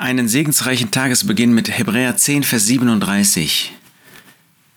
[0.00, 3.74] einen segensreichen Tagesbeginn mit Hebräer 10, Vers 37.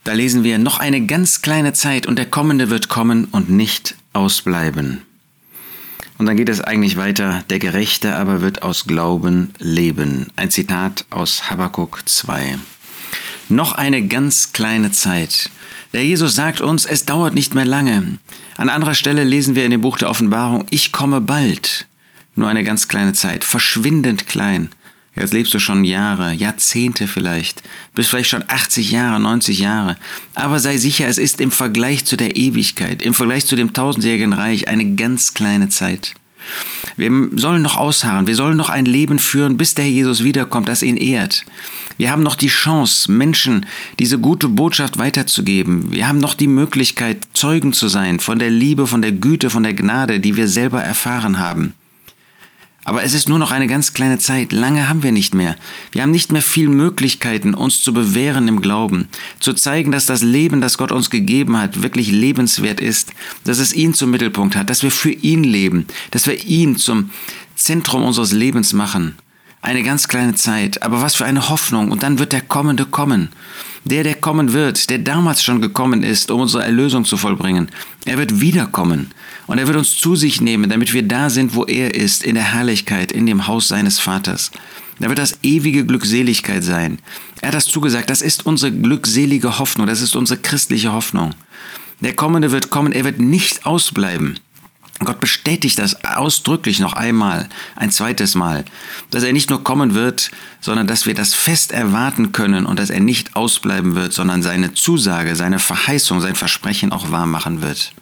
[0.03, 3.95] Da lesen wir, noch eine ganz kleine Zeit und der Kommende wird kommen und nicht
[4.11, 5.01] ausbleiben.
[6.17, 10.27] Und dann geht es eigentlich weiter, der Gerechte aber wird aus Glauben leben.
[10.35, 12.57] Ein Zitat aus Habakkuk 2.
[13.47, 15.49] Noch eine ganz kleine Zeit.
[15.93, 18.19] Der Jesus sagt uns, es dauert nicht mehr lange.
[18.57, 21.87] An anderer Stelle lesen wir in dem Buch der Offenbarung, ich komme bald.
[22.35, 24.69] Nur eine ganz kleine Zeit, verschwindend klein.
[25.15, 27.61] Jetzt lebst du schon Jahre, Jahrzehnte vielleicht,
[27.93, 29.95] bist vielleicht schon 80 Jahre, 90 Jahre.
[30.33, 34.33] Aber sei sicher, es ist im Vergleich zu der Ewigkeit, im Vergleich zu dem tausendjährigen
[34.33, 36.15] Reich eine ganz kleine Zeit.
[36.97, 40.83] Wir sollen noch ausharren, wir sollen noch ein Leben führen, bis der Jesus wiederkommt, das
[40.83, 41.45] ihn ehrt.
[41.97, 43.65] Wir haben noch die Chance, Menschen
[43.99, 45.91] diese gute Botschaft weiterzugeben.
[45.91, 49.63] Wir haben noch die Möglichkeit, Zeugen zu sein von der Liebe, von der Güte, von
[49.63, 51.73] der Gnade, die wir selber erfahren haben.
[52.85, 55.55] Aber es ist nur noch eine ganz kleine Zeit, lange haben wir nicht mehr.
[55.91, 59.07] Wir haben nicht mehr viel Möglichkeiten, uns zu bewähren im Glauben,
[59.39, 63.13] zu zeigen, dass das Leben, das Gott uns gegeben hat, wirklich lebenswert ist,
[63.45, 67.11] dass es ihn zum Mittelpunkt hat, dass wir für ihn leben, dass wir ihn zum
[67.55, 69.15] Zentrum unseres Lebens machen.
[69.61, 73.29] Eine ganz kleine Zeit, aber was für eine Hoffnung, und dann wird der Kommende kommen.
[73.85, 77.69] Der, der kommen wird, der damals schon gekommen ist, um unsere Erlösung zu vollbringen,
[78.05, 79.11] er wird wiederkommen
[79.45, 82.35] und er wird uns zu sich nehmen, damit wir da sind, wo er ist, in
[82.35, 84.51] der Herrlichkeit, in dem Haus seines Vaters.
[84.99, 86.99] Da wird das ewige Glückseligkeit sein.
[87.41, 91.35] Er hat das zugesagt, das ist unsere glückselige Hoffnung, das ist unsere christliche Hoffnung.
[91.99, 94.39] Der Kommende wird kommen, er wird nicht ausbleiben.
[95.05, 98.65] Gott bestätigt das ausdrücklich noch einmal, ein zweites Mal,
[99.11, 102.89] dass er nicht nur kommen wird, sondern dass wir das fest erwarten können und dass
[102.89, 107.93] er nicht ausbleiben wird, sondern seine Zusage, seine Verheißung, sein Versprechen auch wahr machen wird.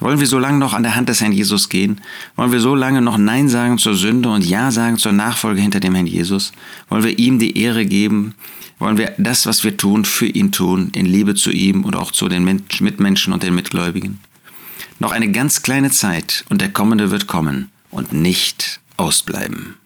[0.00, 2.00] Wollen wir so lange noch an der Hand des Herrn Jesus gehen?
[2.36, 5.80] Wollen wir so lange noch Nein sagen zur Sünde und Ja sagen zur Nachfolge hinter
[5.80, 6.52] dem Herrn Jesus?
[6.88, 8.34] Wollen wir ihm die Ehre geben?
[8.78, 12.10] Wollen wir das, was wir tun, für ihn tun, in Liebe zu ihm und auch
[12.10, 14.18] zu den Mitmenschen und den Mitgläubigen?
[14.98, 19.76] Noch eine ganz kleine Zeit und der Kommende wird kommen und nicht ausbleiben.